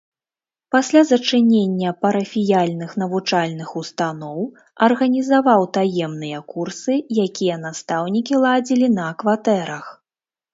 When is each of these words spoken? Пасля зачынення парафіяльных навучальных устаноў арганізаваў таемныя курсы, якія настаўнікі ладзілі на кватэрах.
Пасля 0.75 1.01
зачынення 1.09 1.89
парафіяльных 2.05 2.95
навучальных 3.01 3.75
устаноў 3.81 4.39
арганізаваў 4.87 5.67
таемныя 5.79 6.39
курсы, 6.55 6.93
якія 7.27 7.61
настаўнікі 7.69 8.41
ладзілі 8.47 8.87
на 8.97 9.07
кватэрах. 9.23 9.85